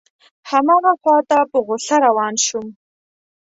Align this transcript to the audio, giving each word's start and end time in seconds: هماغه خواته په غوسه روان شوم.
هماغه 0.49 0.93
خواته 1.01 1.37
په 1.51 1.57
غوسه 1.65 1.95
روان 2.05 2.33
شوم. 2.45 2.67